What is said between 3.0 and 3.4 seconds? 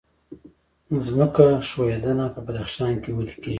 کې ولې